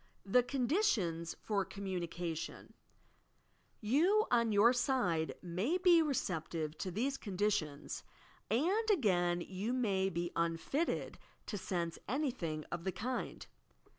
THE 0.25 0.41
CONDITIONS 0.41 1.35
FOR 1.43 1.63
COMM0NICATION 1.63 2.71
You, 3.81 4.25
on 4.31 4.51
your 4.51 4.73
side, 4.73 5.35
may 5.43 5.77
be 5.77 6.01
receptive 6.01 6.75
to 6.79 6.89
these 6.89 7.19
condi 7.19 7.53
tions, 7.53 8.03
and 8.49 8.89
again 8.89 9.41
you 9.41 9.73
may 9.73 10.09
be 10.09 10.31
unfitted 10.35 11.19
to 11.45 11.55
sense 11.55 11.99
anyibing 12.09 12.63
of 12.71 12.83
the 12.83 12.91
tund. 12.91 13.45